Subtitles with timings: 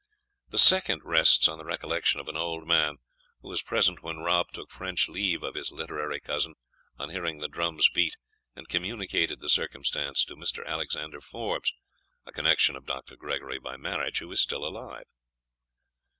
[0.49, 2.95] The second rests on the recollection of an old man,
[3.41, 6.55] who was present when Rob took French leave of his literary cousin
[6.97, 8.17] on hearing the drums beat,
[8.55, 10.65] and communicated the circumstance to Mr.
[10.65, 11.71] Alexander Forbes,
[12.25, 13.15] a connection of Dr.
[13.15, 15.05] Gregory by marriage, who is still alive.